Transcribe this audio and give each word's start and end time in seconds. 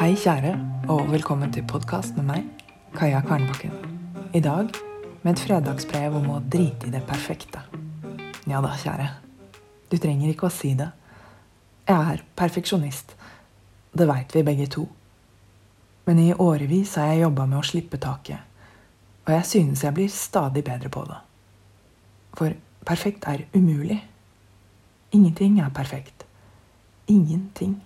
Hei, 0.00 0.14
kjære, 0.16 0.54
og 0.88 1.10
velkommen 1.12 1.50
til 1.52 1.66
podkast 1.68 2.14
med 2.16 2.24
meg, 2.24 2.44
Kaja 2.96 3.18
Kvernbakken. 3.20 3.74
I 4.32 4.40
dag 4.40 4.70
med 5.20 5.28
et 5.34 5.42
fredagsbrev 5.44 6.14
om 6.16 6.30
å 6.32 6.38
drite 6.40 6.88
i 6.88 6.92
det 6.94 7.02
perfekte. 7.04 7.60
Ja 8.48 8.62
da, 8.64 8.70
kjære. 8.80 9.10
Du 9.92 9.98
trenger 10.00 10.30
ikke 10.30 10.46
å 10.48 10.54
si 10.56 10.70
det. 10.78 10.86
Jeg 11.84 12.14
er 12.14 12.22
perfeksjonist. 12.40 13.12
Det 13.92 14.06
veit 14.08 14.32
vi 14.32 14.44
begge 14.48 14.70
to. 14.72 14.86
Men 16.08 16.24
i 16.24 16.30
årevis 16.32 16.96
har 16.96 17.12
jeg 17.12 17.26
jobba 17.26 17.44
med 17.52 17.60
å 17.60 17.68
slippe 17.74 18.00
taket, 18.00 18.40
og 19.26 19.34
jeg 19.36 19.50
synes 19.50 19.84
jeg 19.84 19.98
blir 20.00 20.08
stadig 20.16 20.64
bedre 20.70 20.88
på 20.96 21.04
det. 21.12 21.20
For 22.40 22.56
perfekt 22.88 23.28
er 23.28 23.44
umulig. 23.52 24.00
Ingenting 25.12 25.60
er 25.60 25.68
perfekt. 25.76 26.24
Ingenting. 27.04 27.82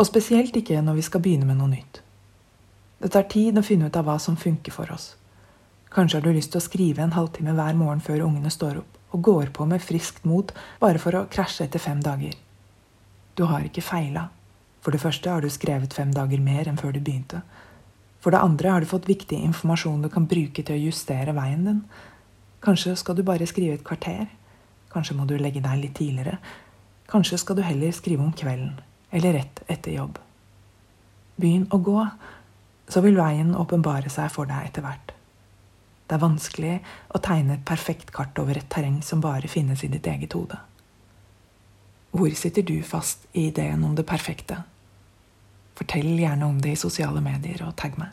Og 0.00 0.08
spesielt 0.08 0.56
ikke 0.56 0.80
når 0.80 0.96
vi 0.96 1.04
skal 1.04 1.20
begynne 1.20 1.44
med 1.44 1.60
noe 1.60 1.68
nytt. 1.68 2.00
Det 3.00 3.10
tar 3.12 3.28
tid 3.32 3.58
å 3.60 3.64
finne 3.64 3.90
ut 3.90 3.96
av 3.96 4.06
hva 4.08 4.16
som 4.20 4.38
funker 4.40 4.72
for 4.72 4.88
oss. 4.92 5.14
Kanskje 5.92 6.20
har 6.20 6.24
du 6.24 6.32
lyst 6.32 6.54
til 6.54 6.60
å 6.60 6.64
skrive 6.64 7.04
en 7.04 7.16
halvtime 7.16 7.52
hver 7.56 7.76
morgen 7.76 8.00
før 8.04 8.24
ungene 8.28 8.52
står 8.52 8.80
opp, 8.80 8.98
og 9.12 9.24
går 9.26 9.50
på 9.56 9.66
med 9.68 9.82
friskt 9.84 10.24
mot 10.24 10.52
bare 10.80 11.00
for 11.02 11.16
å 11.18 11.26
krasje 11.32 11.66
etter 11.66 11.82
fem 11.82 12.00
dager. 12.04 12.36
Du 13.36 13.44
har 13.50 13.64
ikke 13.66 13.84
feila. 13.84 14.28
For 14.80 14.96
det 14.96 15.02
første 15.02 15.28
har 15.28 15.44
du 15.44 15.50
skrevet 15.52 15.92
fem 15.92 16.12
dager 16.16 16.40
mer 16.40 16.68
enn 16.68 16.80
før 16.80 16.94
du 16.96 17.00
begynte. 17.04 17.42
For 18.20 18.32
det 18.32 18.40
andre 18.40 18.72
har 18.72 18.80
du 18.80 18.88
fått 18.88 19.08
viktig 19.08 19.36
informasjon 19.50 20.04
du 20.04 20.08
kan 20.12 20.28
bruke 20.28 20.62
til 20.62 20.76
å 20.76 20.84
justere 20.86 21.34
veien 21.36 21.66
din. 21.66 21.82
Kanskje 22.64 22.96
skal 23.00 23.16
du 23.16 23.24
bare 23.24 23.48
skrive 23.48 23.76
et 23.76 23.84
kvarter. 23.84 24.28
Kanskje 24.92 25.16
må 25.16 25.26
du 25.28 25.36
legge 25.40 25.62
deg 25.64 25.80
litt 25.80 25.96
tidligere. 25.96 26.38
Kanskje 27.10 27.40
skal 27.40 27.58
du 27.58 27.64
heller 27.64 27.92
skrive 27.96 28.24
om 28.24 28.32
kvelden, 28.36 28.76
eller 29.10 29.32
rett 29.32 29.62
etter 29.66 29.92
jobb. 29.92 30.18
Begynn 31.36 31.68
å 31.70 31.78
gå, 31.78 32.02
så 32.90 33.02
vil 33.04 33.18
veien 33.18 33.54
åpenbare 33.56 34.10
seg 34.12 34.30
for 34.34 34.50
deg 34.50 34.70
etter 34.70 34.84
hvert. 34.84 35.14
Det 36.10 36.16
er 36.16 36.24
vanskelig 36.24 36.72
å 37.14 37.20
tegne 37.22 37.54
et 37.54 37.66
perfekt 37.66 38.10
kart 38.14 38.38
over 38.42 38.58
et 38.58 38.70
terreng 38.72 38.98
som 39.06 39.22
bare 39.22 39.48
finnes 39.48 39.84
i 39.86 39.90
ditt 39.92 40.08
eget 40.10 40.34
hode. 40.34 40.58
Hvor 42.10 42.32
sitter 42.34 42.66
du 42.66 42.80
fast 42.82 43.28
i 43.32 43.46
ideen 43.52 43.84
om 43.86 43.94
det 43.94 44.08
perfekte? 44.08 44.64
Fortell 45.78 46.10
gjerne 46.18 46.48
om 46.50 46.58
det 46.60 46.74
i 46.74 46.80
sosiale 46.80 47.22
medier, 47.22 47.62
og 47.62 47.76
tagg 47.78 47.94
meg. 48.00 48.10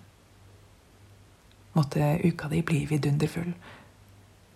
Måtte 1.73 2.20
uka 2.23 2.48
di 2.54 2.61
bli 2.61 2.86
vidunderfull. 2.89 3.50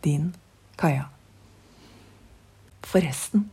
Din 0.05 0.31
Kaja. 0.77 1.09
Forresten, 2.85 3.49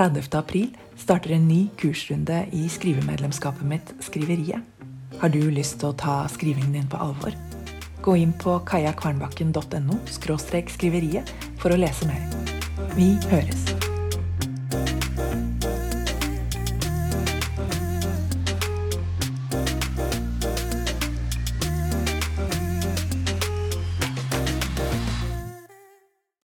30. 0.00 0.34
april 0.38 0.76
starter 0.96 1.34
en 1.36 1.48
ny 1.48 1.66
kursrunde 1.76 2.46
i 2.56 2.68
skrivemedlemskapet 2.72 3.66
mitt 3.68 3.90
Skriveriet. 4.00 4.64
Har 5.20 5.28
du 5.28 5.42
lyst 5.52 5.76
til 5.82 5.90
å 5.90 5.98
ta 6.00 6.14
skrivingen 6.32 6.72
din 6.72 6.88
på 6.88 6.96
alvor? 6.96 7.36
Gå 8.00 8.14
inn 8.16 8.32
på 8.32 8.54
kajakvarnbakken.no 8.64 9.98
skriveriet 10.08 11.34
for 11.60 11.76
å 11.76 11.80
lese 11.84 12.08
mer. 12.08 12.24
Vi 12.96 13.12
høres. 13.28 13.69